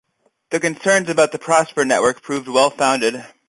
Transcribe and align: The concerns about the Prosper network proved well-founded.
The 0.49 0.59
concerns 0.59 1.09
about 1.11 1.31
the 1.31 1.37
Prosper 1.37 1.85
network 1.85 2.23
proved 2.23 2.47
well-founded. 2.47 3.23